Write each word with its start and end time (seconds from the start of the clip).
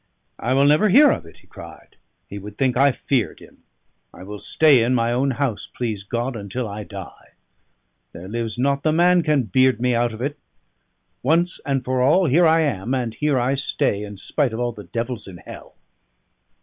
"I 0.39 0.55
will 0.55 0.65
never 0.65 0.89
hear 0.89 1.11
of 1.11 1.27
it," 1.27 1.37
he 1.41 1.45
cried; 1.45 1.95
"he 2.27 2.39
would 2.39 2.57
think 2.57 2.75
I 2.75 2.91
feared 2.91 3.39
him. 3.39 3.59
I 4.11 4.23
will 4.23 4.39
stay 4.39 4.81
in 4.83 4.95
my 4.95 5.11
own 5.13 5.29
house, 5.29 5.69
please 5.71 6.03
God, 6.03 6.35
until 6.35 6.67
I 6.67 6.83
die. 6.83 7.33
There 8.11 8.27
lives 8.27 8.57
not 8.57 8.81
the 8.81 8.91
man 8.93 9.21
can 9.21 9.43
beard 9.43 9.79
me 9.79 9.93
out 9.93 10.11
of 10.11 10.19
it. 10.19 10.39
Once 11.21 11.59
and 11.67 11.85
for 11.85 12.01
all, 12.01 12.25
here 12.25 12.47
I 12.47 12.61
am, 12.61 12.95
and 12.95 13.13
here 13.13 13.37
I 13.37 13.53
stay, 13.53 14.01
in 14.03 14.17
spite 14.17 14.53
of 14.53 14.59
all 14.59 14.71
the 14.71 14.85
devils 14.85 15.27
in 15.27 15.37
hell." 15.37 15.75